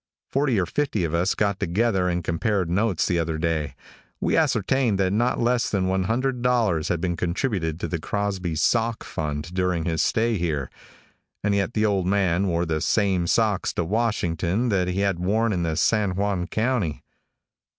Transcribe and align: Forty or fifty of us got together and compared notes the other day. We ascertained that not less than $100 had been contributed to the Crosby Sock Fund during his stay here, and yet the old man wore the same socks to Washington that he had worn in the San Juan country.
Forty 0.31 0.59
or 0.59 0.65
fifty 0.65 1.03
of 1.03 1.13
us 1.13 1.35
got 1.35 1.59
together 1.59 2.09
and 2.09 2.23
compared 2.23 2.71
notes 2.71 3.05
the 3.05 3.19
other 3.19 3.37
day. 3.37 3.75
We 4.19 4.35
ascertained 4.35 4.97
that 4.97 5.13
not 5.13 5.39
less 5.39 5.69
than 5.69 5.85
$100 5.85 6.89
had 6.89 6.99
been 6.99 7.15
contributed 7.15 7.79
to 7.79 7.87
the 7.87 7.99
Crosby 7.99 8.55
Sock 8.55 9.03
Fund 9.03 9.53
during 9.53 9.85
his 9.85 10.01
stay 10.01 10.39
here, 10.39 10.71
and 11.43 11.53
yet 11.53 11.75
the 11.75 11.85
old 11.85 12.07
man 12.07 12.47
wore 12.47 12.65
the 12.65 12.81
same 12.81 13.27
socks 13.27 13.73
to 13.73 13.85
Washington 13.85 14.69
that 14.69 14.87
he 14.87 15.01
had 15.01 15.19
worn 15.19 15.53
in 15.53 15.61
the 15.61 15.77
San 15.77 16.15
Juan 16.15 16.47
country. 16.47 17.03